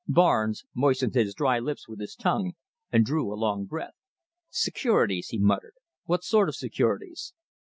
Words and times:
Barnes 0.07 0.65
moistened 0.73 1.13
his 1.13 1.35
dry 1.35 1.59
lips 1.59 1.87
with 1.87 1.99
his 1.99 2.15
tongue, 2.15 2.53
and 2.91 3.05
drew 3.05 3.31
a 3.31 3.37
long 3.37 3.65
breath. 3.65 3.93
"Securities!" 4.49 5.27
he 5.27 5.37
muttered. 5.37 5.75
"What 6.05 6.23
sort 6.23 6.49
of 6.49 6.55
securities?" 6.55 7.33